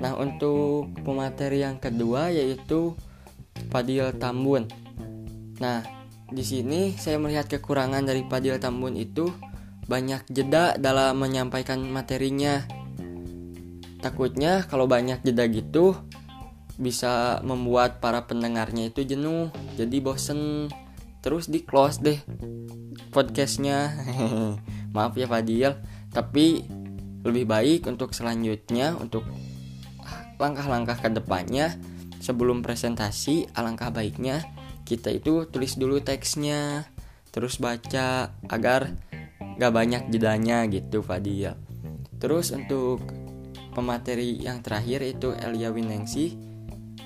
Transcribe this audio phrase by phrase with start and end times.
[0.00, 2.96] Nah untuk pemateri yang kedua yaitu
[3.68, 4.64] Padil Tambun.
[5.60, 5.99] Nah
[6.30, 9.30] di sini saya melihat kekurangan dari Padil Tambun itu
[9.90, 12.62] banyak jeda dalam menyampaikan materinya.
[13.98, 15.98] Takutnya kalau banyak jeda gitu
[16.80, 20.70] bisa membuat para pendengarnya itu jenuh, jadi bosen.
[21.20, 22.18] Terus di close deh
[23.12, 23.92] podcastnya.
[24.94, 25.74] Maaf ya Fadil,
[26.10, 26.66] tapi
[27.22, 29.22] lebih baik untuk selanjutnya untuk
[30.40, 31.76] langkah-langkah ke depannya
[32.18, 34.40] sebelum presentasi alangkah baiknya
[34.90, 36.90] kita itu tulis dulu teksnya
[37.30, 38.90] terus baca agar
[39.54, 41.54] gak banyak jedanya gitu Fadil.
[42.18, 43.06] Terus untuk
[43.70, 46.34] pemateri yang terakhir itu Elia Winengsi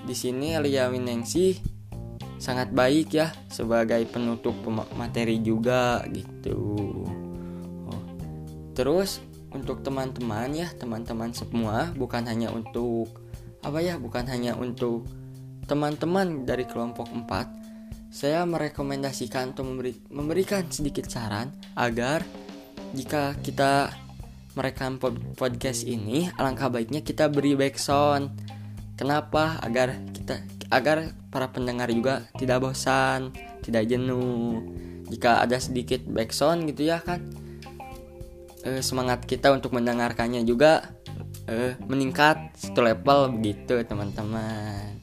[0.05, 1.61] di sini Elia Winengsi
[2.41, 4.57] sangat baik ya sebagai penutup
[4.97, 7.05] materi juga gitu.
[7.85, 8.03] Oh.
[8.73, 9.21] terus
[9.55, 13.07] untuk teman-teman ya teman-teman semua bukan hanya untuk
[13.65, 15.09] apa ya bukan hanya untuk
[15.65, 17.64] teman-teman dari kelompok 4
[18.15, 22.23] saya merekomendasikan untuk memberi, memberikan sedikit saran agar
[22.95, 23.91] jika kita
[24.55, 25.03] merekam
[25.35, 28.31] podcast ini alangkah baiknya kita beri backsound
[28.95, 29.59] kenapa?
[29.59, 33.35] Agar kita agar para pendengar juga tidak bosan
[33.67, 34.63] tidak jenuh.
[35.11, 37.19] Jika ada sedikit backsound gitu ya kan
[38.63, 40.95] eh, semangat kita untuk mendengarkannya juga
[41.51, 42.55] eh, meningkat.
[42.63, 45.03] Satu level begitu teman-teman.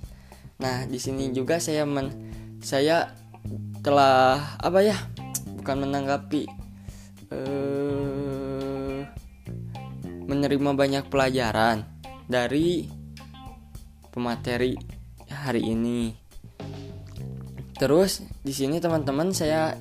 [0.63, 2.30] Nah di sini juga saya men
[2.61, 3.17] saya
[3.81, 4.97] telah apa ya
[5.57, 6.45] bukan menanggapi
[7.33, 9.01] uh,
[10.29, 11.83] menerima banyak pelajaran
[12.29, 12.85] dari
[14.13, 14.77] pemateri
[15.27, 16.13] hari ini.
[17.75, 19.73] Terus di sini teman-teman saya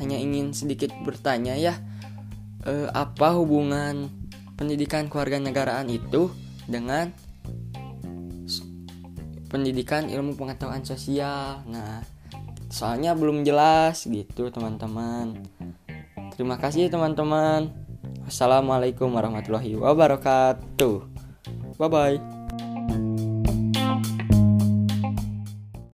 [0.00, 1.76] hanya ingin sedikit bertanya ya
[2.64, 4.08] uh, apa hubungan
[4.56, 6.32] pendidikan keluarga negaraan itu
[6.64, 7.12] dengan
[9.52, 11.60] pendidikan ilmu pengetahuan sosial?
[11.68, 12.11] Nah
[12.72, 15.44] soalnya belum jelas gitu teman-teman.
[16.32, 17.68] Terima kasih teman-teman.
[18.24, 20.96] Wassalamualaikum warahmatullahi wabarakatuh.
[21.76, 22.41] Bye bye